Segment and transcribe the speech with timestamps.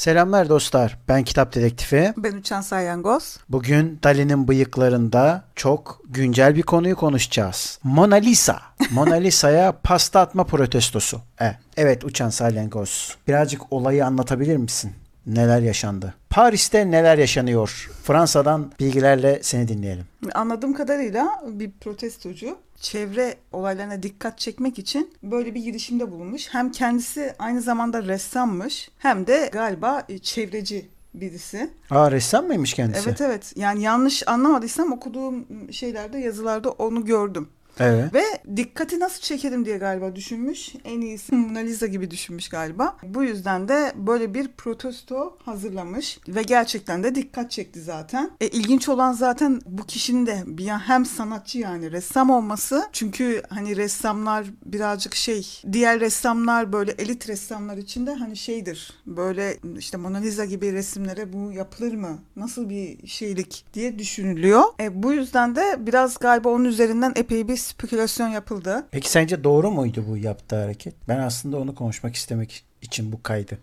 [0.00, 0.98] Selamlar dostlar.
[1.08, 2.14] Ben Kitap Dedektifi.
[2.16, 3.38] Ben Uçan Salyangoz.
[3.48, 7.78] Bugün Dali'nin bıyıklarında çok güncel bir konuyu konuşacağız.
[7.82, 8.58] Mona Lisa.
[8.90, 11.20] Mona Lisa'ya pasta atma protestosu.
[11.40, 13.16] E, evet Uçan Salyangoz.
[13.28, 14.92] Birazcık olayı anlatabilir misin?
[15.26, 16.14] Neler yaşandı?
[16.30, 17.90] Paris'te neler yaşanıyor?
[18.02, 20.04] Fransa'dan bilgilerle seni dinleyelim.
[20.34, 26.48] Anladığım kadarıyla bir protestocu çevre olaylarına dikkat çekmek için böyle bir girişimde bulunmuş.
[26.50, 31.70] Hem kendisi aynı zamanda ressammış hem de galiba çevreci birisi.
[31.90, 33.08] Aa ressam mıymış kendisi?
[33.08, 33.52] Evet evet.
[33.56, 37.48] Yani yanlış anlamadıysam okuduğum şeylerde yazılarda onu gördüm.
[37.80, 38.14] Evet.
[38.14, 38.22] Ve
[38.56, 40.74] dikkati nasıl çekerim diye galiba düşünmüş.
[40.84, 42.96] En iyisi Mona Lisa gibi düşünmüş galiba.
[43.02, 48.30] Bu yüzden de böyle bir protesto hazırlamış ve gerçekten de dikkat çekti zaten.
[48.40, 52.88] E, ilginç olan zaten bu kişinin de bir hem sanatçı yani ressam olması.
[52.92, 58.92] Çünkü hani ressamlar birazcık şey diğer ressamlar böyle elit ressamlar için de hani şeydir.
[59.06, 62.18] Böyle işte Mona Lisa gibi resimlere bu yapılır mı?
[62.36, 64.62] Nasıl bir şeylik diye düşünülüyor.
[64.80, 68.86] E, bu yüzden de biraz galiba onun üzerinden epey bir spekülasyon yapıldı.
[68.90, 70.94] Peki sence doğru muydu bu yaptığı hareket?
[71.08, 73.58] Ben aslında onu konuşmak istemek için bu kaydı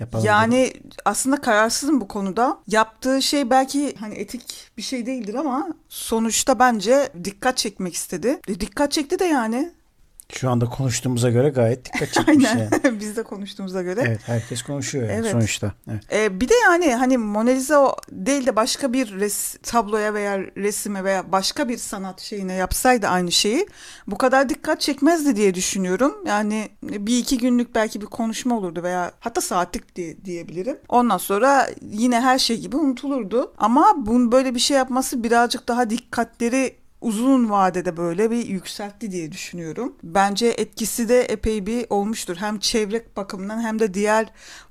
[0.00, 0.24] yapalım.
[0.24, 0.90] Yani dedim.
[1.04, 2.58] aslında kararsızım bu konuda.
[2.66, 8.40] Yaptığı şey belki hani etik bir şey değildir ama sonuçta bence dikkat çekmek istedi.
[8.48, 9.72] E, dikkat çekti de yani.
[10.32, 12.46] Şu anda konuştuğumuza göre gayet dikkat çekmiş.
[12.48, 12.70] Aynen.
[12.84, 13.00] Yani.
[13.00, 14.04] Biz de konuştuğumuza göre.
[14.06, 15.32] Evet herkes konuşuyor yani evet.
[15.32, 15.72] sonuçta.
[15.90, 16.02] Evet.
[16.12, 21.04] Ee, bir de yani hani Mona Lisa değil de başka bir res tabloya veya resime
[21.04, 23.66] veya başka bir sanat şeyine yapsaydı aynı şeyi
[24.06, 26.14] bu kadar dikkat çekmezdi diye düşünüyorum.
[26.26, 30.78] Yani bir iki günlük belki bir konuşma olurdu veya hatta saatlik diye, diyebilirim.
[30.88, 33.54] Ondan sonra yine her şey gibi unutulurdu.
[33.58, 39.32] Ama bunun böyle bir şey yapması birazcık daha dikkatleri uzun vadede böyle bir yükseltti diye
[39.32, 39.94] düşünüyorum.
[40.02, 42.36] Bence etkisi de epey bir olmuştur.
[42.36, 44.26] Hem çevre bakımından hem de diğer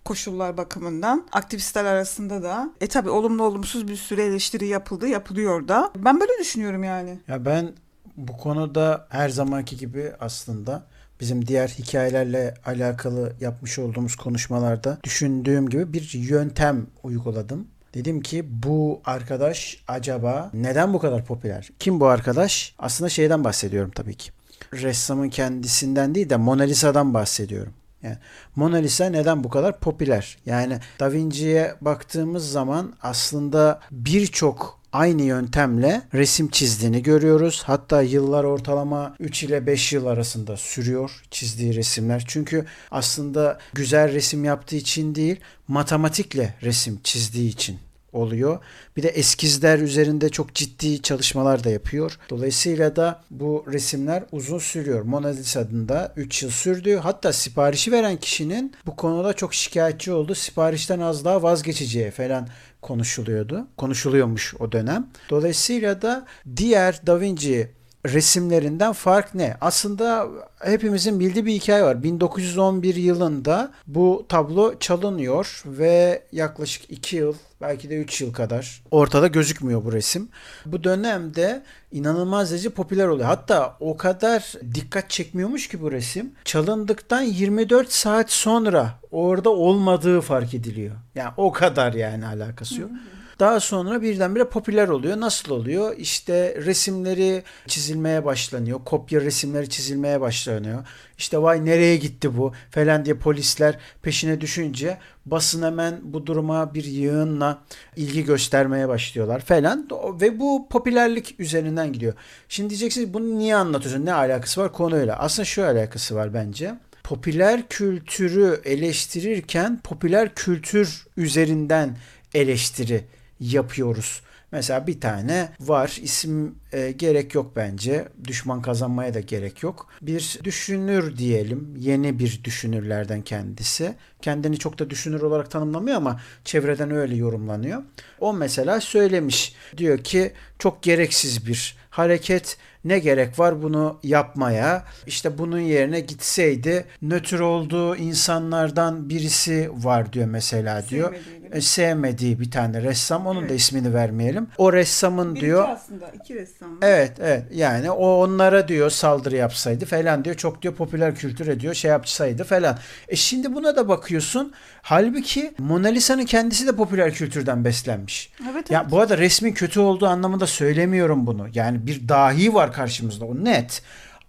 [0.05, 5.91] koşullar bakımından aktivistler arasında da e tabi olumlu olumsuz bir süre eleştiri yapıldı, yapılıyor da.
[5.95, 7.19] Ben böyle düşünüyorum yani.
[7.27, 7.71] Ya ben
[8.17, 10.83] bu konuda her zamanki gibi aslında
[11.19, 17.67] bizim diğer hikayelerle alakalı yapmış olduğumuz konuşmalarda düşündüğüm gibi bir yöntem uyguladım.
[17.93, 21.69] Dedim ki bu arkadaş acaba neden bu kadar popüler?
[21.79, 22.75] Kim bu arkadaş?
[22.79, 24.31] Aslında şeyden bahsediyorum tabii ki.
[24.73, 27.73] Ressamın kendisinden değil de Mona Lisa'dan bahsediyorum.
[28.03, 28.17] Yani
[28.55, 30.37] Mona Lisa neden bu kadar popüler?
[30.45, 37.63] Yani Da Vinci'ye baktığımız zaman aslında birçok aynı yöntemle resim çizdiğini görüyoruz.
[37.65, 42.23] Hatta yıllar ortalama 3 ile 5 yıl arasında sürüyor çizdiği resimler.
[42.27, 47.79] Çünkü aslında güzel resim yaptığı için değil, matematikle resim çizdiği için
[48.13, 48.59] oluyor.
[48.97, 52.19] Bir de eskizler üzerinde çok ciddi çalışmalar da yapıyor.
[52.29, 55.01] Dolayısıyla da bu resimler uzun sürüyor.
[55.01, 56.95] Mona Lisa'nın da 3 yıl sürdü.
[56.95, 60.35] Hatta siparişi veren kişinin bu konuda çok şikayetçi oldu.
[60.35, 62.47] Siparişten az daha vazgeçeceği falan
[62.83, 63.67] konuşuluyordu.
[63.77, 65.07] Konuşuluyormuş o dönem.
[65.29, 67.71] Dolayısıyla da diğer Da Vinci
[68.05, 69.57] resimlerinden fark ne?
[69.61, 70.27] Aslında
[70.59, 72.03] hepimizin bildiği bir hikaye var.
[72.03, 79.27] 1911 yılında bu tablo çalınıyor ve yaklaşık 2 yıl belki de 3 yıl kadar ortada
[79.27, 80.29] gözükmüyor bu resim.
[80.65, 83.27] Bu dönemde inanılmaz derece popüler oluyor.
[83.27, 86.31] Hatta o kadar dikkat çekmiyormuş ki bu resim.
[86.45, 90.95] Çalındıktan 24 saat sonra orada olmadığı fark ediliyor.
[91.15, 92.91] Yani o kadar yani alakası yok.
[93.39, 95.19] Daha sonra birdenbire popüler oluyor.
[95.19, 95.97] Nasıl oluyor?
[95.97, 98.79] İşte resimleri çizilmeye başlanıyor.
[98.85, 100.87] Kopya resimleri çizilmeye başlanıyor.
[101.17, 106.83] İşte vay nereye gitti bu falan diye polisler peşine düşünce basın hemen bu duruma bir
[106.83, 107.61] yığınla
[107.95, 109.87] ilgi göstermeye başlıyorlar falan
[110.21, 112.13] ve bu popülerlik üzerinden gidiyor.
[112.49, 114.05] Şimdi diyeceksiniz bunu niye anlatıyorsun?
[114.05, 115.19] Ne alakası var konuyla?
[115.19, 121.97] Aslında şu alakası var bence popüler kültürü eleştirirken popüler kültür üzerinden
[122.33, 123.03] eleştiri
[123.51, 124.21] yapıyoruz.
[124.53, 128.07] Mesela bir tane var isim e, gerek yok bence.
[128.23, 129.87] Düşman kazanmaya da gerek yok.
[130.01, 131.75] Bir düşünür diyelim.
[131.77, 133.95] Yeni bir düşünürlerden kendisi.
[134.21, 137.83] Kendini çok da düşünür olarak tanımlamıyor ama çevreden öyle yorumlanıyor.
[138.19, 139.55] O mesela söylemiş.
[139.77, 144.83] Diyor ki çok gereksiz bir hareket ne gerek var bunu yapmaya?
[145.07, 151.13] İşte bunun yerine gitseydi nötr olduğu insanlardan birisi var diyor mesela diyor.
[151.13, 153.27] Sevmediği, e, sevmediği bir tane ressam.
[153.27, 153.49] Onun evet.
[153.49, 154.47] da ismini vermeyelim.
[154.57, 155.69] O ressamın bir diyor.
[155.69, 156.71] aslında iki ressam.
[156.71, 156.77] Var.
[156.81, 160.35] Evet evet yani o onlara diyor saldırı yapsaydı falan diyor.
[160.35, 162.77] Çok diyor popüler kültür ediyor şey yapsaydı falan.
[163.07, 164.53] E şimdi buna da bakıyorsun.
[164.81, 168.31] Halbuki Mona Lisa'nın kendisi de popüler kültürden beslenmiş.
[168.51, 168.91] Evet, ya evet.
[168.91, 171.47] bu arada resmin kötü olduğu anlamında söylemiyorum bunu.
[171.53, 173.81] Yani bir dahi var karşımızda o net.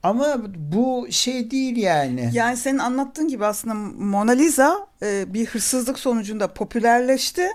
[0.02, 2.30] Ama bu şey değil yani.
[2.32, 3.74] Yani senin anlattığın gibi aslında
[4.04, 7.46] Mona Lisa e, bir hırsızlık sonucunda popülerleşti.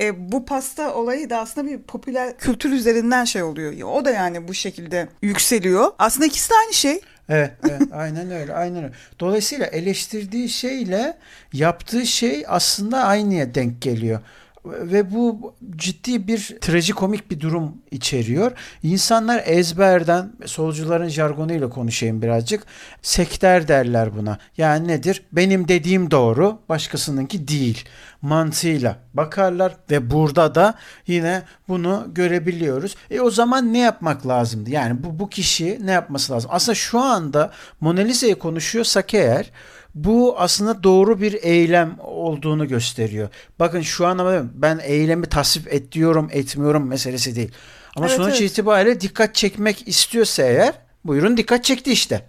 [0.00, 3.72] E, bu pasta olayı da aslında bir popüler kültür üzerinden şey oluyor.
[3.82, 5.92] O da yani bu şekilde yükseliyor.
[5.98, 7.00] Aslında ikisi de aynı şey.
[7.28, 8.94] Evet, evet aynen öyle aynen öyle.
[9.20, 11.18] Dolayısıyla eleştirdiği şeyle
[11.52, 14.20] yaptığı şey aslında aynıya denk geliyor
[14.66, 18.52] ve bu ciddi bir trajikomik bir durum içeriyor.
[18.82, 22.62] İnsanlar ezberden solcuların jargonuyla konuşayım birazcık.
[23.02, 24.38] Sekter derler buna.
[24.56, 25.22] Yani nedir?
[25.32, 27.84] Benim dediğim doğru, başkasınınki değil
[28.22, 30.74] mantığıyla bakarlar ve burada da
[31.06, 32.96] yine bunu görebiliyoruz.
[33.10, 34.70] E o zaman ne yapmak lazımdı?
[34.70, 36.50] Yani bu bu kişi ne yapması lazım?
[36.54, 39.50] Aslında şu anda Mona Lisa'yı konuşuyorsak eğer
[39.96, 43.28] bu aslında doğru bir eylem olduğunu gösteriyor.
[43.58, 47.50] Bakın şu an ben eylemi tasvip ediyorum etmiyorum meselesi değil.
[47.96, 48.50] Ama evet, sonuç evet.
[48.50, 52.26] itibariyle dikkat çekmek istiyorsa eğer buyurun dikkat çekti işte.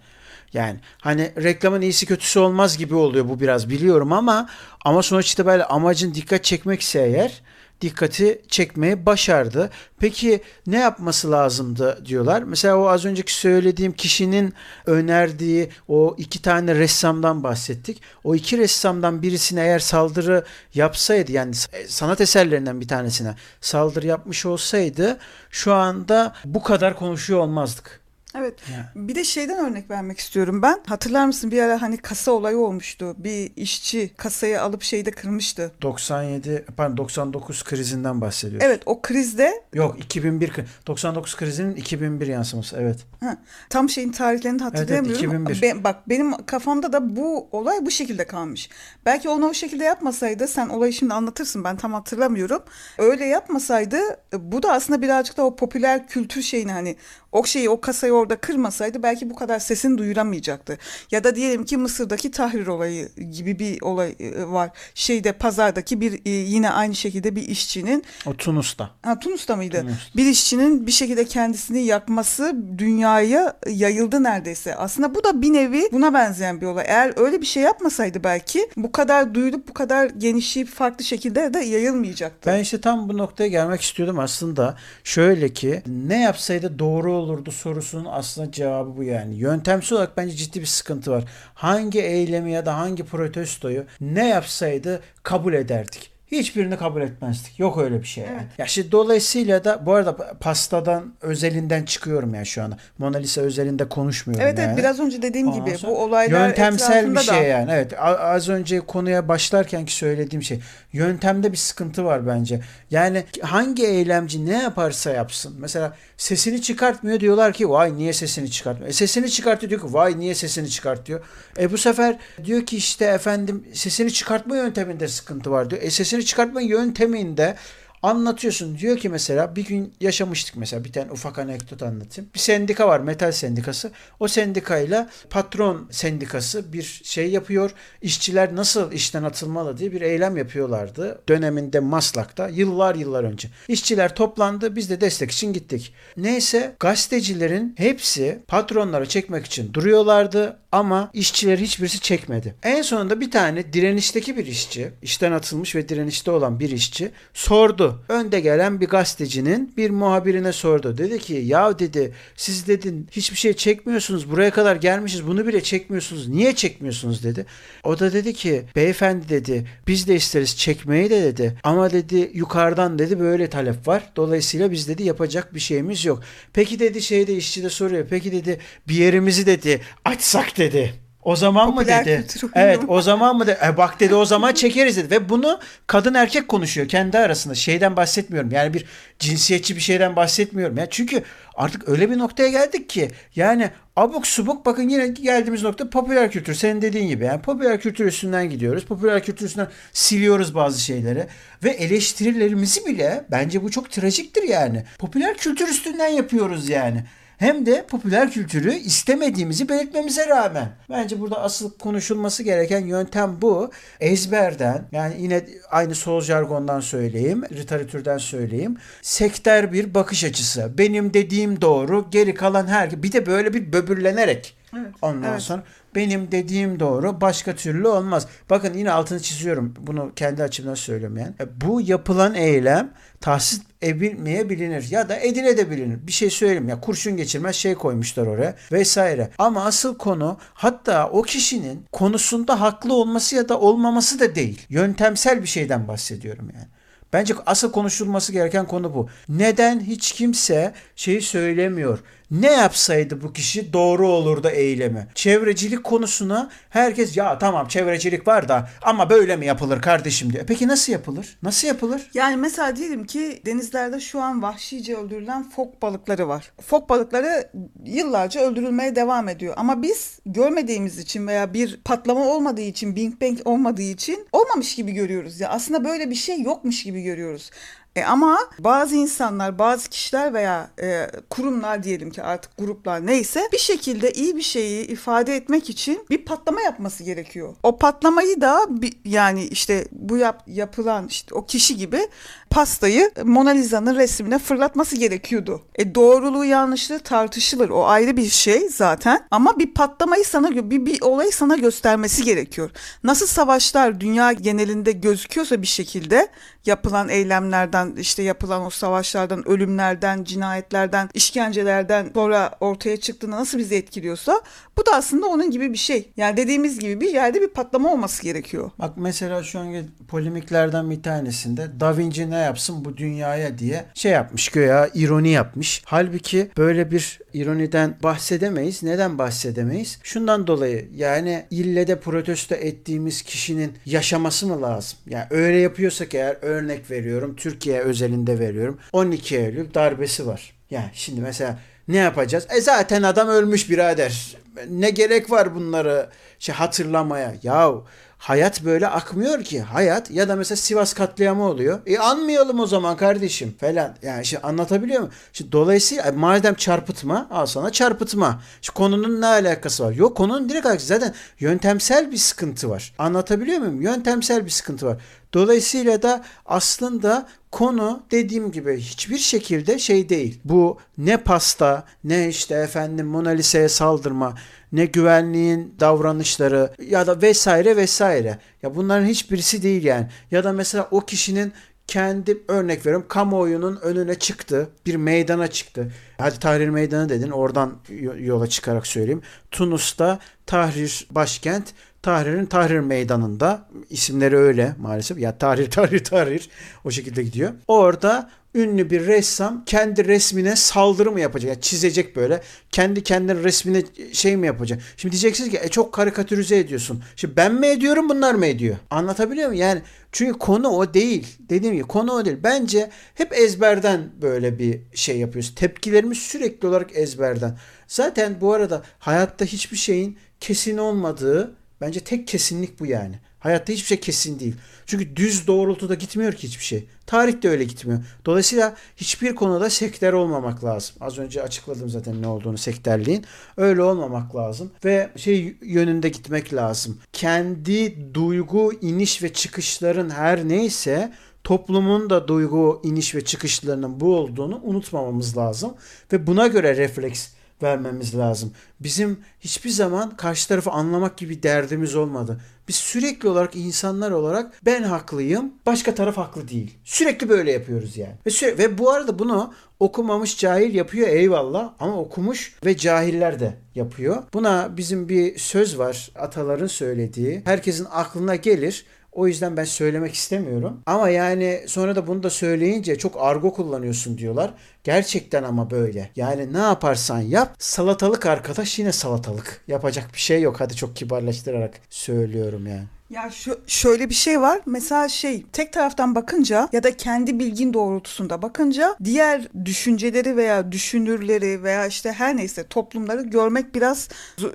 [0.52, 4.48] Yani hani reklamın iyisi kötüsü olmaz gibi oluyor bu biraz biliyorum ama
[4.84, 7.42] ama sonuç itibariyle amacın dikkat çekmekse eğer
[7.80, 9.70] dikkati çekmeyi başardı.
[9.98, 12.42] Peki ne yapması lazımdı diyorlar.
[12.42, 14.54] Mesela o az önceki söylediğim kişinin
[14.86, 18.02] önerdiği o iki tane ressamdan bahsettik.
[18.24, 20.44] O iki ressamdan birisine eğer saldırı
[20.74, 21.54] yapsaydı yani
[21.88, 25.18] sanat eserlerinden bir tanesine saldırı yapmış olsaydı
[25.50, 28.07] şu anda bu kadar konuşuyor olmazdık.
[28.34, 28.54] Evet.
[28.72, 29.08] Yani.
[29.08, 30.80] Bir de şeyden örnek vermek istiyorum ben.
[30.86, 33.14] Hatırlar mısın bir ara hani kasa olayı olmuştu.
[33.18, 35.72] Bir işçi kasayı alıp şeyde kırmıştı.
[35.82, 38.66] 97 pardon 99 krizinden bahsediyoruz.
[38.66, 39.62] Evet o krizde.
[39.74, 40.52] Yok 2001
[40.86, 42.98] 99 krizinin 2001 yansıması evet.
[43.20, 43.36] Ha,
[43.70, 45.24] tam şeyin tarihlerini hatırlayamıyorum.
[45.24, 45.80] Evet, evet 2001.
[45.80, 48.70] Be, bak benim kafamda da bu olay bu şekilde kalmış.
[49.06, 52.62] Belki onu o şekilde yapmasaydı sen olayı şimdi anlatırsın ben tam hatırlamıyorum.
[52.98, 53.98] Öyle yapmasaydı
[54.32, 56.96] bu da aslında birazcık da o popüler kültür şeyini hani
[57.32, 60.78] o şeyi o kasayı orada kırmasaydı belki bu kadar sesini duyuramayacaktı.
[61.10, 64.70] Ya da diyelim ki Mısır'daki Tahrir olayı gibi bir olay e, var.
[64.94, 68.90] Şeyde pazardaki bir e, yine aynı şekilde bir işçinin o Tunus'ta.
[69.02, 69.80] Ha Tunus'ta mıydı?
[69.80, 70.16] Tunus'ta.
[70.16, 74.74] Bir işçinin bir şekilde kendisini yakması dünyaya yayıldı neredeyse.
[74.74, 76.84] Aslında bu da bir nevi buna benzeyen bir olay.
[76.88, 81.58] Eğer öyle bir şey yapmasaydı belki bu kadar duyulup bu kadar genişleyip farklı şekilde de
[81.58, 82.50] yayılmayacaktı.
[82.50, 84.76] Ben işte tam bu noktaya gelmek istiyordum aslında.
[85.04, 89.34] Şöyle ki ne yapsaydı doğru olurdu sorusunun aslında cevabı bu yani.
[89.34, 91.24] Yöntemsel olarak bence ciddi bir sıkıntı var.
[91.54, 96.17] Hangi eylemi ya da hangi protestoyu ne yapsaydı kabul ederdik.
[96.32, 97.58] Hiçbirini kabul etmezdik.
[97.58, 98.34] Yok öyle bir şey yani.
[98.34, 98.58] Evet.
[98.58, 102.76] Ya şimdi dolayısıyla da bu arada pastadan özelinden çıkıyorum ya şu anda.
[102.98, 104.66] Mona Lisa özelinde konuşmuyorum evet, yani.
[104.68, 107.42] Evet biraz önce dediğim Ondan gibi bu olaylar Yöntemsel bir şey da.
[107.42, 107.70] yani.
[107.72, 110.60] Evet az önce konuya başlarken ki söylediğim şey.
[110.92, 112.60] Yöntemde bir sıkıntı var bence.
[112.90, 115.56] Yani hangi eylemci ne yaparsa yapsın.
[115.58, 118.90] Mesela sesini çıkartmıyor diyorlar ki vay niye sesini çıkartmıyor.
[118.90, 121.20] E sesini çıkartıyor diyor ki vay niye sesini çıkartıyor.
[121.58, 125.82] E bu sefer diyor ki işte efendim sesini çıkartma yönteminde sıkıntı var diyor.
[125.82, 127.56] E sesini çıkartma yönteminde
[128.02, 128.78] anlatıyorsun.
[128.78, 132.30] Diyor ki mesela bir gün yaşamıştık mesela bir tane ufak anekdot anlatayım.
[132.34, 133.90] Bir sendika var metal sendikası.
[134.20, 137.70] O sendikayla patron sendikası bir şey yapıyor.
[138.02, 141.22] İşçiler nasıl işten atılmalı diye bir eylem yapıyorlardı.
[141.28, 143.48] Döneminde Maslak'ta yıllar yıllar önce.
[143.68, 145.94] İşçiler toplandı biz de destek için gittik.
[146.16, 152.54] Neyse gazetecilerin hepsi patronlara çekmek için duruyorlardı ama işçiler hiçbirisi çekmedi.
[152.62, 158.02] En sonunda bir tane direnişteki bir işçi, işten atılmış ve direnişte olan bir işçi sordu
[158.08, 160.98] Önde gelen bir gazetecinin bir muhabirine sordu.
[160.98, 164.30] Dedi ki ya dedi siz dedin hiçbir şey çekmiyorsunuz.
[164.30, 166.28] Buraya kadar gelmişiz bunu bile çekmiyorsunuz.
[166.28, 167.46] Niye çekmiyorsunuz dedi.
[167.84, 171.58] O da dedi ki beyefendi dedi biz de isteriz çekmeyi de dedi.
[171.62, 174.12] Ama dedi yukarıdan dedi böyle talep var.
[174.16, 176.22] Dolayısıyla biz dedi yapacak bir şeyimiz yok.
[176.52, 178.06] Peki dedi şeyde işçi de soruyor.
[178.10, 178.58] Peki dedi
[178.88, 180.94] bir yerimizi dedi açsak dedi.
[181.22, 182.26] O zaman Popüler mı dedi?
[182.54, 183.58] Evet o zaman mı dedi?
[183.66, 185.10] E bak dedi o zaman çekeriz dedi.
[185.10, 187.54] Ve bunu kadın erkek konuşuyor kendi arasında.
[187.54, 188.50] Şeyden bahsetmiyorum.
[188.50, 188.84] Yani bir
[189.18, 190.76] cinsiyetçi bir şeyden bahsetmiyorum.
[190.76, 191.22] Ya çünkü
[191.54, 196.54] artık öyle bir noktaya geldik ki yani abuk subuk bakın yine geldiğimiz nokta popüler kültür.
[196.54, 198.84] Senin dediğin gibi yani popüler kültür üstünden gidiyoruz.
[198.84, 201.26] Popüler kültür üstünden siliyoruz bazı şeyleri.
[201.64, 204.84] Ve eleştirilerimizi bile bence bu çok trajiktir yani.
[204.98, 207.04] Popüler kültür üstünden yapıyoruz yani
[207.38, 210.68] hem de popüler kültürü istemediğimizi belirtmemize rağmen.
[210.90, 213.70] Bence burada asıl konuşulması gereken yöntem bu.
[214.00, 218.76] Ezberden yani yine aynı sol jargondan söyleyeyim, literatürden söyleyeyim.
[219.02, 220.78] Sekter bir bakış açısı.
[220.78, 224.94] Benim dediğim doğru, geri kalan her bir de böyle bir böbürlenerek Evet.
[225.02, 225.42] Ondan Evet.
[225.42, 225.62] sonra
[225.94, 228.26] benim dediğim doğru başka türlü olmaz.
[228.50, 229.74] Bakın yine altını çiziyorum.
[229.80, 231.32] Bunu kendi açımdan söylüyorum yani.
[231.40, 232.90] E, Bu yapılan eylem
[233.20, 236.06] tahsis edilmeye bilinir ya da edilebilir.
[236.06, 239.30] Bir şey söyleyeyim ya kurşun geçirmez şey koymuşlar oraya vesaire.
[239.38, 244.66] Ama asıl konu hatta o kişinin konusunda haklı olması ya da olmaması da değil.
[244.68, 246.66] Yöntemsel bir şeyden bahsediyorum yani.
[247.12, 249.08] Bence asıl konuşulması gereken konu bu.
[249.28, 251.98] Neden hiç kimse şeyi söylemiyor?
[252.30, 255.06] Ne yapsaydı bu kişi doğru olurdu eylemi?
[255.14, 260.44] Çevrecilik konusuna herkes ya tamam çevrecilik var da ama böyle mi yapılır kardeşim diyor.
[260.46, 261.38] Peki nasıl yapılır?
[261.42, 262.10] Nasıl yapılır?
[262.14, 266.52] Yani mesela diyelim ki denizlerde şu an vahşice öldürülen fok balıkları var.
[266.60, 267.50] Fok balıkları
[267.84, 269.54] yıllarca öldürülmeye devam ediyor.
[269.56, 274.92] Ama biz görmediğimiz için veya bir patlama olmadığı için, Big Bang olmadığı için olmamış gibi
[274.92, 275.40] görüyoruz.
[275.40, 277.50] Ya aslında böyle bir şey yokmuş gibi görüyoruz.
[277.96, 283.58] E ama bazı insanlar, bazı kişiler veya e, kurumlar diyelim ki artık gruplar neyse bir
[283.58, 287.54] şekilde iyi bir şeyi ifade etmek için bir patlama yapması gerekiyor.
[287.62, 292.08] O patlamayı da bir, yani işte bu yap, yapılan işte o kişi gibi
[292.50, 295.62] pastayı Mona Lisa'nın resmine fırlatması gerekiyordu.
[295.74, 297.70] E doğruluğu yanlışlığı tartışılır.
[297.70, 299.26] O ayrı bir şey zaten.
[299.30, 302.70] Ama bir patlamayı sana bir, bir olayı sana göstermesi gerekiyor.
[303.04, 306.28] Nasıl savaşlar dünya genelinde gözüküyorsa bir şekilde
[306.66, 314.40] yapılan eylemlerden işte yapılan o savaşlardan, ölümlerden, cinayetlerden, işkencelerden sonra ortaya çıktığında nasıl bizi etkiliyorsa
[314.78, 316.08] bu da aslında onun gibi bir şey.
[316.16, 318.70] Yani dediğimiz gibi bir yerde bir patlama olması gerekiyor.
[318.78, 324.12] Bak mesela şu anki polemiklerden bir tanesinde Da Vinci ne yapsın bu dünyaya diye şey
[324.12, 325.82] yapmış göya ironi yapmış.
[325.84, 328.82] Halbuki böyle bir ironiden bahsedemeyiz.
[328.82, 329.98] Neden bahsedemeyiz?
[330.02, 334.98] Şundan dolayı yani ille de protesto ettiğimiz kişinin yaşaması mı lazım?
[335.06, 338.78] Yani öyle yapıyorsak eğer örnek veriyorum Türkiye özelinde veriyorum.
[338.92, 340.52] 12 Eylül darbesi var.
[340.70, 341.58] Yani şimdi mesela
[341.88, 342.46] ne yapacağız?
[342.56, 344.36] E zaten adam ölmüş birader.
[344.70, 346.08] Ne gerek var bunları
[346.38, 347.34] şey hatırlamaya?
[347.42, 347.86] Yahu
[348.18, 349.60] hayat böyle akmıyor ki.
[349.60, 351.80] Hayat ya da mesela Sivas katliamı oluyor.
[351.86, 353.94] E anmayalım o zaman kardeşim falan.
[354.02, 355.14] Yani şimdi anlatabiliyor muyum?
[355.32, 358.42] Şimdi dolayısıyla e, madem çarpıtma al sana çarpıtma.
[358.62, 359.92] Şimdi konunun ne alakası var?
[359.92, 360.86] Yok konunun direkt alakası.
[360.86, 362.94] Zaten yöntemsel bir sıkıntı var.
[362.98, 363.82] Anlatabiliyor muyum?
[363.82, 364.96] Yöntemsel bir sıkıntı var.
[365.34, 370.40] Dolayısıyla da aslında konu dediğim gibi hiçbir şekilde şey değil.
[370.44, 374.34] Bu ne pasta ne işte efendim Mona Lisa'ya saldırma
[374.72, 378.38] ne güvenliğin davranışları ya da vesaire vesaire.
[378.62, 380.06] Ya bunların hiçbirisi değil yani.
[380.30, 381.52] Ya da mesela o kişinin
[381.86, 384.68] kendi örnek veriyorum kamuoyunun önüne çıktı.
[384.86, 385.92] Bir meydana çıktı.
[386.18, 387.76] Hadi Tahrir Meydanı dedin oradan
[388.18, 389.22] yola çıkarak söyleyeyim.
[389.50, 391.74] Tunus'ta Tahrir başkent
[392.08, 395.18] Tahrir'in Tahrir Meydanı'nda isimleri öyle maalesef.
[395.18, 396.48] Ya Tahrir Tahrir Tahrir
[396.84, 397.52] o şekilde gidiyor.
[397.66, 401.48] Orada ünlü bir ressam kendi resmine saldırı mı yapacak?
[401.48, 402.40] Yani çizecek böyle.
[402.72, 404.80] Kendi kendine resmine şey mi yapacak?
[404.96, 407.02] Şimdi diyeceksiniz ki e, çok karikatürize ediyorsun.
[407.16, 408.76] Şimdi ben mi ediyorum bunlar mı ediyor?
[408.90, 409.62] Anlatabiliyor muyum?
[409.62, 411.26] Yani çünkü konu o değil.
[411.40, 412.36] Dediğim gibi konu o değil.
[412.42, 415.54] Bence hep ezberden böyle bir şey yapıyoruz.
[415.54, 417.58] Tepkilerimiz sürekli olarak ezberden.
[417.86, 423.18] Zaten bu arada hayatta hiçbir şeyin kesin olmadığı bence tek kesinlik bu yani.
[423.38, 424.54] Hayatta hiçbir şey kesin değil.
[424.86, 426.86] Çünkü düz doğrultuda gitmiyor ki hiçbir şey.
[427.06, 428.00] Tarih de öyle gitmiyor.
[428.26, 430.96] Dolayısıyla hiçbir konuda sektör olmamak lazım.
[431.00, 433.24] Az önce açıkladım zaten ne olduğunu sektörliğin.
[433.56, 434.70] Öyle olmamak lazım.
[434.84, 436.98] Ve şey yönünde gitmek lazım.
[437.12, 441.12] Kendi duygu iniş ve çıkışların her neyse
[441.44, 445.74] toplumun da duygu iniş ve çıkışlarının bu olduğunu unutmamamız lazım.
[446.12, 447.28] Ve buna göre refleks
[447.62, 448.52] vermemiz lazım.
[448.80, 452.40] Bizim hiçbir zaman karşı tarafı anlamak gibi derdimiz olmadı.
[452.68, 456.74] Biz sürekli olarak insanlar olarak ben haklıyım, başka taraf haklı değil.
[456.84, 458.14] Sürekli böyle yapıyoruz yani.
[458.26, 463.54] Ve, süre- ve bu arada bunu okumamış cahil yapıyor eyvallah ama okumuş ve cahiller de
[463.74, 464.22] yapıyor.
[464.34, 467.42] Buna bizim bir söz var ataların söylediği.
[467.44, 468.86] Herkesin aklına gelir.
[469.12, 470.82] O yüzden ben söylemek istemiyorum.
[470.86, 474.54] Ama yani sonra da bunu da söyleyince çok argo kullanıyorsun diyorlar.
[474.84, 476.10] Gerçekten ama böyle.
[476.16, 479.64] Yani ne yaparsan yap salatalık arkadaş yine salatalık.
[479.68, 480.60] Yapacak bir şey yok.
[480.60, 482.97] Hadi çok kibarlaştırarak söylüyorum yani.
[483.10, 484.60] Ya şu, şöyle bir şey var.
[484.66, 491.62] Mesela şey tek taraftan bakınca ya da kendi bilgin doğrultusunda bakınca diğer düşünceleri veya düşünürleri
[491.62, 494.08] veya işte her neyse toplumları görmek biraz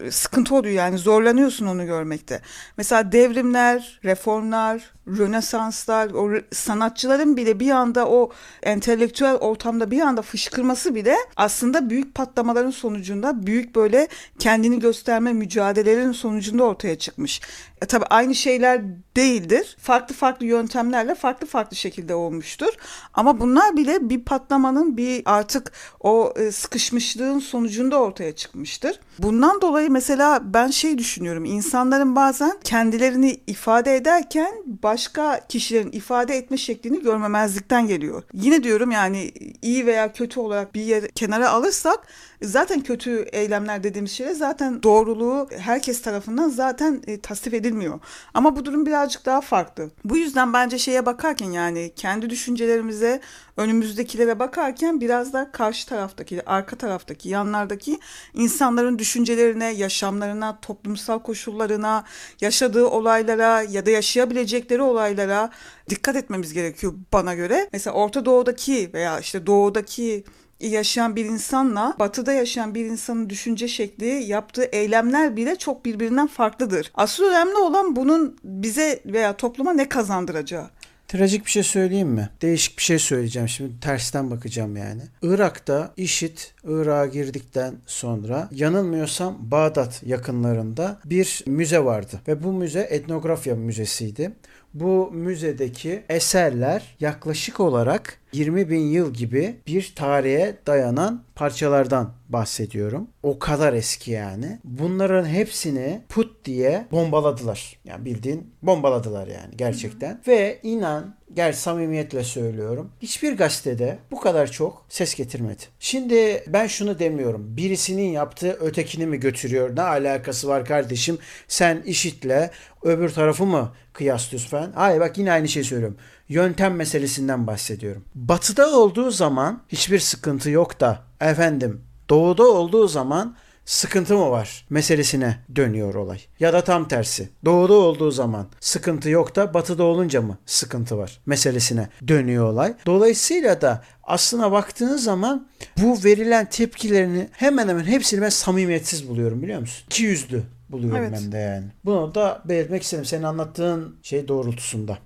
[0.10, 2.41] sıkıntı oluyor yani zorlanıyorsun onu görmekte.
[2.77, 8.29] Mesela devrimler, reformlar, Rönesanslar, o sanatçıların bile bir anda o
[8.63, 14.07] entelektüel ortamda bir anda fışkırması bile aslında büyük patlamaların sonucunda büyük böyle
[14.39, 17.41] kendini gösterme mücadelelerin sonucunda ortaya çıkmış.
[17.83, 18.81] E tabii aynı şeyler
[19.17, 19.77] değildir.
[19.79, 22.74] Farklı farklı yöntemlerle farklı farklı şekilde olmuştur.
[23.13, 29.00] Ama bunlar bile bir patlamanın bir artık o e, sıkışmışlığın sonucunda ortaya çıkmıştır.
[29.19, 31.45] Bundan dolayı mesela ben şey düşünüyorum.
[31.45, 34.53] insanların bazen kendilerini ifade ederken
[34.93, 38.23] başka kişilerin ifade etme şeklini görmemezlikten geliyor.
[38.33, 39.31] Yine diyorum yani
[39.62, 42.07] iyi veya kötü olarak bir yer kenara alırsak
[42.41, 48.00] zaten kötü eylemler dediğimiz şeyler zaten doğruluğu herkes tarafından zaten e, tasdif edilmiyor.
[48.33, 49.89] Ama bu durum birazcık daha farklı.
[50.05, 53.21] Bu yüzden bence şeye bakarken yani kendi düşüncelerimize
[53.57, 58.00] önümüzdekilere bakarken biraz da karşı taraftaki, arka taraftaki, yanlardaki
[58.33, 62.03] insanların düşüncelerine, yaşamlarına, toplumsal koşullarına,
[62.41, 65.49] yaşadığı olaylara ya da yaşayabilecekleri olaylara
[65.89, 67.69] dikkat etmemiz gerekiyor bana göre.
[67.73, 70.23] Mesela Orta Doğu'daki veya işte Doğu'daki
[70.59, 76.91] yaşayan bir insanla batıda yaşayan bir insanın düşünce şekli, yaptığı eylemler bile çok birbirinden farklıdır.
[76.95, 80.69] Asıl önemli olan bunun bize veya topluma ne kazandıracağı.
[81.07, 82.29] Trajik bir şey söyleyeyim mi?
[82.41, 83.49] Değişik bir şey söyleyeceğim.
[83.49, 85.01] Şimdi tersten bakacağım yani.
[85.21, 92.21] Irak'ta IŞİD Irak'a girdikten sonra yanılmıyorsam Bağdat yakınlarında bir müze vardı.
[92.27, 94.31] Ve bu müze etnografya müzesiydi.
[94.74, 103.07] Bu müzedeki eserler yaklaşık olarak 20 bin yıl gibi bir tarihe dayanan parçalardan bahsediyorum.
[103.23, 104.59] O kadar eski yani.
[104.63, 107.79] Bunların hepsini put diye bombaladılar.
[107.85, 110.09] Yani bildiğin bombaladılar yani gerçekten.
[110.09, 110.27] Hı hı.
[110.27, 112.91] Ve inan gel samimiyetle söylüyorum.
[113.01, 115.63] Hiçbir gazetede bu kadar çok ses getirmedi.
[115.79, 117.57] Şimdi ben şunu demiyorum.
[117.57, 119.75] Birisinin yaptığı ötekini mi götürüyor?
[119.75, 121.17] Ne alakası var kardeşim?
[121.47, 122.51] Sen işitle
[122.83, 124.71] öbür tarafı mı kıyaslıyorsun falan?
[124.75, 125.97] Hayır bak yine aynı şeyi söylüyorum
[126.33, 128.03] yöntem meselesinden bahsediyorum.
[128.15, 133.35] Batıda olduğu zaman hiçbir sıkıntı yok da efendim doğuda olduğu zaman
[133.65, 136.19] sıkıntı mı var meselesine dönüyor olay.
[136.39, 137.29] Ya da tam tersi.
[137.45, 142.73] Doğuda olduğu zaman sıkıntı yok da batıda olunca mı sıkıntı var meselesine dönüyor olay.
[142.85, 145.47] Dolayısıyla da aslına baktığınız zaman
[145.77, 149.85] bu verilen tepkilerini hemen hemen hepsini ben samimiyetsiz buluyorum biliyor musun?
[149.87, 151.11] İki yüzlü buluyorum evet.
[151.13, 151.65] ben de yani.
[151.85, 154.97] Bunu da belirtmek istedim senin anlattığın şey doğrultusunda.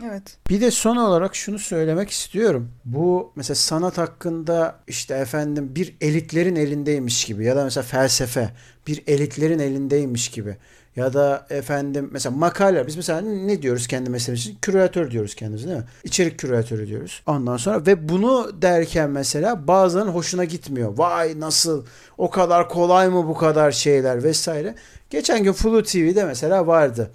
[0.00, 0.36] Evet.
[0.50, 2.70] Bir de son olarak şunu söylemek istiyorum.
[2.84, 8.50] Bu mesela sanat hakkında işte efendim bir elitlerin elindeymiş gibi ya da mesela felsefe
[8.86, 10.56] bir elitlerin elindeymiş gibi
[10.96, 14.58] ya da efendim mesela makale biz mesela ne diyoruz kendi meselemiz için?
[14.62, 15.84] Küratör diyoruz kendimize değil mi?
[16.04, 17.22] İçerik küratörü diyoruz.
[17.26, 20.98] Ondan sonra ve bunu derken mesela bazılarının hoşuna gitmiyor.
[20.98, 21.86] Vay nasıl
[22.18, 24.74] o kadar kolay mı bu kadar şeyler vesaire.
[25.10, 27.10] Geçen gün Flu TV'de mesela vardı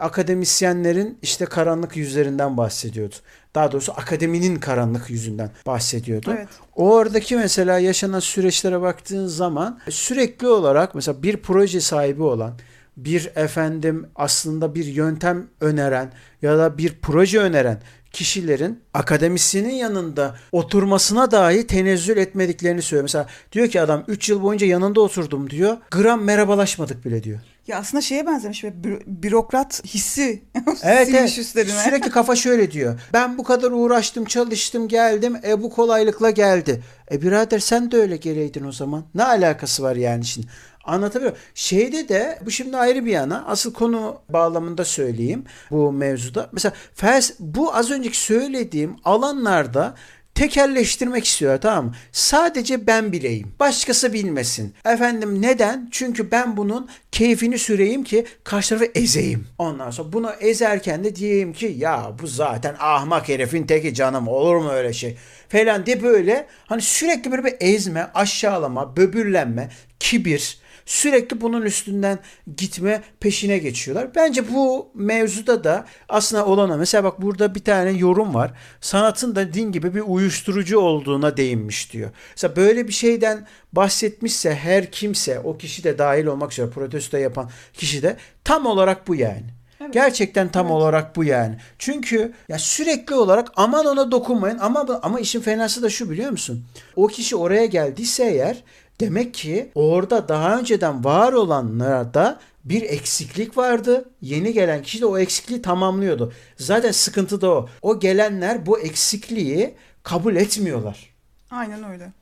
[0.00, 3.14] akademisyenlerin işte karanlık yüzlerinden bahsediyordu.
[3.54, 6.34] Daha doğrusu akademinin karanlık yüzünden bahsediyordu.
[6.36, 6.48] Evet.
[6.74, 12.52] Oradaki mesela yaşanan süreçlere baktığın zaman sürekli olarak mesela bir proje sahibi olan
[12.96, 17.80] bir efendim aslında bir yöntem öneren ya da bir proje öneren
[18.12, 23.02] kişilerin akademisyenin yanında oturmasına dahi tenezzül etmediklerini söylüyor.
[23.02, 25.76] Mesela diyor ki adam 3 yıl boyunca yanında oturdum diyor.
[25.90, 27.40] Gram merhabalaşmadık bile diyor.
[27.70, 30.42] Ya aslında şeye benzemiş ve bü- bürokrat hissi
[30.82, 31.38] evet, evet.
[31.38, 31.72] üstlerine.
[31.72, 33.00] Sürekli kafa şöyle diyor.
[33.12, 35.36] Ben bu kadar uğraştım, çalıştım, geldim.
[35.44, 36.82] E bu kolaylıkla geldi.
[37.12, 39.04] E birader sen de öyle geleydin o zaman.
[39.14, 40.46] Ne alakası var yani şimdi?
[40.84, 46.48] Anlatabiliyor Şeyde de bu şimdi ayrı bir yana asıl konu bağlamında söyleyeyim bu mevzuda.
[46.52, 49.94] Mesela fels bu az önceki söylediğim alanlarda
[50.40, 51.94] tekerleştirmek istiyor tamam mı?
[52.12, 53.52] Sadece ben bileyim.
[53.60, 54.74] Başkası bilmesin.
[54.84, 55.88] Efendim neden?
[55.92, 59.46] Çünkü ben bunun keyfini süreyim ki karşı tarafı ezeyim.
[59.58, 64.56] Ondan sonra bunu ezerken de diyeyim ki ya bu zaten ahmak herifin teki canım olur
[64.56, 65.16] mu öyle şey
[65.48, 70.59] falan diye böyle hani sürekli böyle bir ezme, aşağılama, böbürlenme, kibir
[70.90, 72.18] sürekli bunun üstünden
[72.56, 74.14] gitme peşine geçiyorlar.
[74.14, 78.52] Bence bu mevzuda da aslında olana mesela bak burada bir tane yorum var.
[78.80, 82.10] Sanatın da din gibi bir uyuşturucu olduğuna değinmiş diyor.
[82.30, 87.50] Mesela böyle bir şeyden bahsetmişse her kimse o kişi de dahil olmak üzere protesto yapan
[87.72, 89.46] kişi de tam olarak bu yani.
[89.80, 89.94] Evet.
[89.94, 90.74] Gerçekten tam evet.
[90.74, 91.56] olarak bu yani.
[91.78, 96.64] Çünkü ya sürekli olarak aman ona dokunmayın ama ama işin fenası da şu biliyor musun?
[96.96, 98.62] O kişi oraya geldiyse eğer
[99.00, 104.10] Demek ki orada daha önceden var olanlarda bir eksiklik vardı.
[104.22, 106.32] Yeni gelen kişi de o eksikliği tamamlıyordu.
[106.56, 107.68] Zaten sıkıntı da o.
[107.82, 111.14] O gelenler bu eksikliği kabul etmiyorlar.
[111.50, 112.12] Aynen öyle.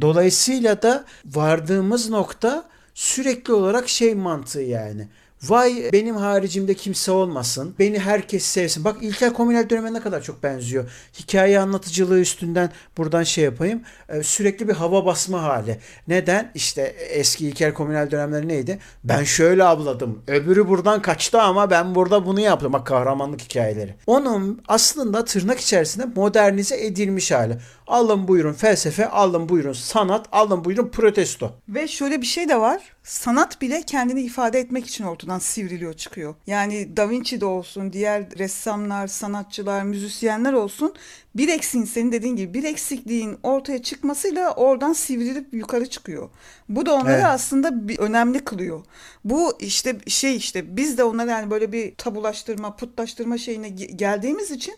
[0.00, 5.08] Dolayısıyla da vardığımız nokta sürekli olarak şey mantığı yani.
[5.48, 7.74] Vay benim haricimde kimse olmasın.
[7.78, 8.84] Beni herkes sevsin.
[8.84, 10.90] Bak İlker Komünel döneme ne kadar çok benziyor.
[11.18, 13.82] Hikaye anlatıcılığı üstünden buradan şey yapayım.
[14.08, 15.78] Ee, sürekli bir hava basma hali.
[16.08, 16.50] Neden?
[16.54, 18.78] İşte eski İlker Komünel dönemleri neydi?
[19.04, 20.22] Ben şöyle abladım.
[20.26, 22.72] Öbürü buradan kaçtı ama ben burada bunu yaptım.
[22.72, 23.94] Bak kahramanlık hikayeleri.
[24.06, 27.58] Onun aslında tırnak içerisinde modernize edilmiş hali.
[27.86, 31.52] Alın buyurun felsefe, alın buyurun sanat, alın buyurun protesto.
[31.68, 36.34] Ve şöyle bir şey de var sanat bile kendini ifade etmek için ortadan sivriliyor çıkıyor.
[36.46, 40.94] Yani Da Vinci'de olsun, diğer ressamlar, sanatçılar, müzisyenler olsun
[41.36, 46.28] bir eksiğin senin dediğin gibi bir eksikliğin ortaya çıkmasıyla oradan sivrilip yukarı çıkıyor.
[46.68, 47.24] Bu da onları Evet.
[47.24, 48.84] aslında bir, önemli kılıyor.
[49.24, 54.50] Bu işte şey işte biz de onları yani böyle bir tabulaştırma, putlaştırma şeyine ge- geldiğimiz
[54.50, 54.74] için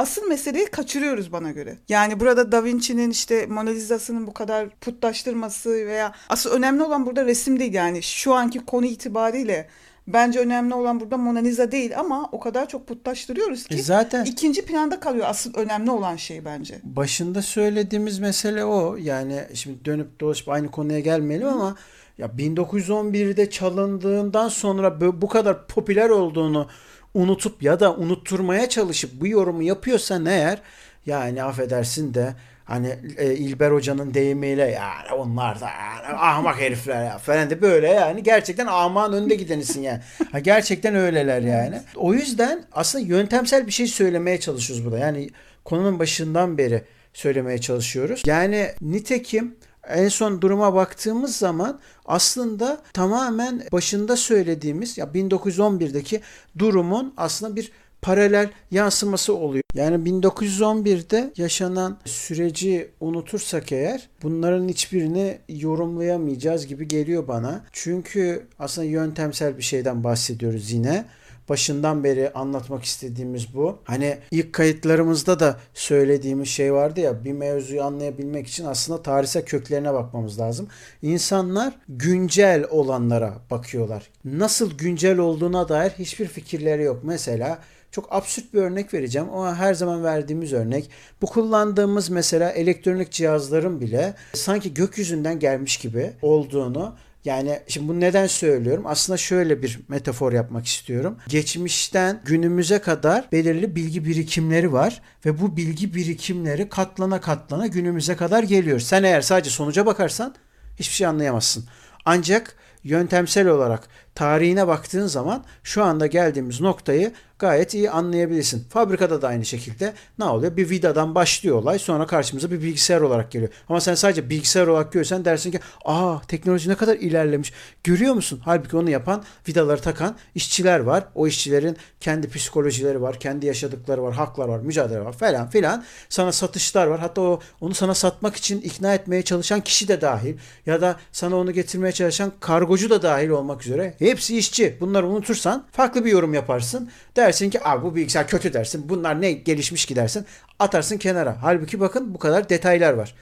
[0.00, 1.78] asıl meseleyi kaçırıyoruz bana göre.
[1.88, 7.26] Yani burada Da Vinci'nin işte Mona Lisa'sının bu kadar putlaştırması veya asıl önemli olan burada
[7.26, 9.68] resim değil yani şu anki konu itibariyle
[10.06, 14.24] bence önemli olan burada Mona Lisa değil ama o kadar çok putlaştırıyoruz ki E zaten
[14.24, 16.78] ikinci planda kalıyor asıl önemli olan şey bence.
[16.82, 18.96] başında söylediğimiz mesele o.
[18.96, 21.76] Yani şimdi dönüp dolaşıp aynı konuya gelmeyelim ama
[22.18, 26.68] ya 1911'de çalındığından sonra bu kadar popüler olduğunu
[27.14, 30.58] unutup ya da unutturmaya çalışıp bu yorumu yapıyorsan eğer
[31.06, 37.18] yani affedersin de hani e, İlber Hoca'nın deyimiyle yani onlar da yani ahmak herifler ya
[37.18, 40.00] falan de böyle yani gerçekten ahmağın önde gidenisin yani.
[40.32, 41.80] Ha, gerçekten öyleler yani.
[41.96, 44.98] O yüzden aslında yöntemsel bir şey söylemeye çalışıyoruz burada.
[44.98, 45.30] Yani
[45.64, 48.22] konunun başından beri söylemeye çalışıyoruz.
[48.26, 49.56] Yani nitekim
[49.88, 56.20] en son duruma baktığımız zaman aslında tamamen başında söylediğimiz ya 1911'deki
[56.58, 59.64] durumun aslında bir paralel yansıması oluyor.
[59.74, 67.64] Yani 1911'de yaşanan süreci unutursak eğer bunların hiçbirini yorumlayamayacağız gibi geliyor bana.
[67.72, 71.04] Çünkü aslında yöntemsel bir şeyden bahsediyoruz yine
[71.50, 73.78] başından beri anlatmak istediğimiz bu.
[73.84, 79.94] Hani ilk kayıtlarımızda da söylediğimiz şey vardı ya bir mevzuyu anlayabilmek için aslında tarihsel köklerine
[79.94, 80.68] bakmamız lazım.
[81.02, 84.10] İnsanlar güncel olanlara bakıyorlar.
[84.24, 87.00] Nasıl güncel olduğuna dair hiçbir fikirleri yok.
[87.02, 87.58] Mesela
[87.90, 90.90] çok absürt bir örnek vereceğim ama her zaman verdiğimiz örnek.
[91.22, 98.26] Bu kullandığımız mesela elektronik cihazların bile sanki gökyüzünden gelmiş gibi olduğunu yani şimdi bunu neden
[98.26, 98.84] söylüyorum?
[98.86, 101.18] Aslında şöyle bir metafor yapmak istiyorum.
[101.28, 108.42] Geçmişten günümüze kadar belirli bilgi birikimleri var ve bu bilgi birikimleri katlana katlana günümüze kadar
[108.42, 108.80] geliyor.
[108.80, 110.34] Sen eğer sadece sonuca bakarsan
[110.78, 111.64] hiçbir şey anlayamazsın.
[112.04, 118.64] Ancak yöntemsel olarak tarihine baktığın zaman şu anda geldiğimiz noktayı gayet iyi anlayabilirsin.
[118.68, 120.56] Fabrikada da aynı şekilde ne oluyor?
[120.56, 123.50] Bir vidadan başlıyor olay sonra karşımıza bir bilgisayar olarak geliyor.
[123.68, 127.52] Ama sen sadece bilgisayar olarak görsen dersin ki aa teknoloji ne kadar ilerlemiş.
[127.84, 128.40] Görüyor musun?
[128.44, 131.04] Halbuki onu yapan vidaları takan işçiler var.
[131.14, 135.84] O işçilerin kendi psikolojileri var, kendi yaşadıkları var, haklar var, mücadele var falan filan.
[136.08, 137.00] Sana satışlar var.
[137.00, 140.34] Hatta o onu sana satmak için ikna etmeye çalışan kişi de dahil
[140.66, 144.76] ya da sana onu getirmeye çalışan kargocu da dahil olmak üzere hepsi işçi.
[144.80, 146.90] Bunları unutursan farklı bir yorum yaparsın.
[147.16, 148.88] Dersin ki abi bu bilgisayar kötü dersin.
[148.88, 150.26] Bunlar ne gelişmiş ki dersin.
[150.58, 151.42] Atarsın kenara.
[151.42, 153.14] Halbuki bakın bu kadar detaylar var.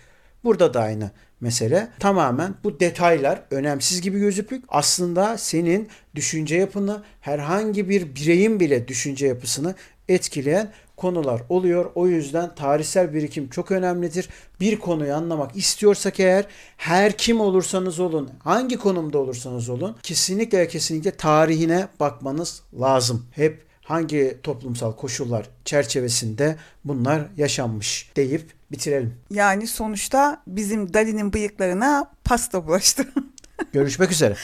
[0.44, 1.88] Burada da aynı mesele.
[1.98, 9.26] Tamamen bu detaylar önemsiz gibi gözüküp aslında senin düşünce yapını herhangi bir bireyin bile düşünce
[9.26, 9.74] yapısını
[10.08, 11.90] etkileyen konular oluyor.
[11.94, 14.28] O yüzden tarihsel birikim çok önemlidir.
[14.60, 16.46] Bir konuyu anlamak istiyorsak eğer
[16.76, 23.26] her kim olursanız olun, hangi konumda olursanız olun kesinlikle kesinlikle tarihine bakmanız lazım.
[23.30, 29.14] Hep hangi toplumsal koşullar çerçevesinde bunlar yaşanmış deyip bitirelim.
[29.30, 33.08] Yani sonuçta bizim Dali'nin bıyıklarına pasta bulaştı.
[33.72, 34.36] Görüşmek üzere.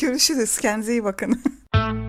[0.00, 0.58] Görüşürüz.
[0.58, 1.42] Kendinize iyi bakın.